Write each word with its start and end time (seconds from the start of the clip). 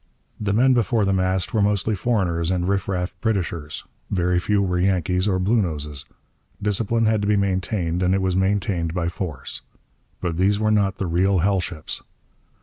The 0.39 0.51
men 0.51 0.73
before 0.73 1.05
the 1.05 1.13
mast 1.13 1.53
were 1.53 1.61
mostly 1.61 1.93
foreigners 1.93 2.49
and 2.49 2.67
riff 2.67 2.87
raff 2.89 3.13
Britishers; 3.21 3.83
very 4.09 4.39
few 4.39 4.59
were 4.63 4.79
Yankees 4.79 5.27
or 5.27 5.37
Bluenoses. 5.39 6.05
Discipline 6.59 7.05
had 7.05 7.21
to 7.21 7.27
be 7.27 7.37
maintained; 7.37 8.01
and 8.01 8.15
it 8.15 8.21
was 8.23 8.35
maintained 8.35 8.95
by 8.95 9.09
force. 9.09 9.61
But 10.19 10.37
these 10.37 10.59
were 10.59 10.71
not 10.71 10.97
the 10.97 11.05
real 11.05 11.37
hell 11.45 11.59
ships. 11.61 12.01